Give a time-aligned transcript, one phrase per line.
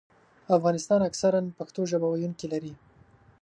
[0.57, 2.73] افغانستان اکثراً پښتو ژبه ویونکي لري.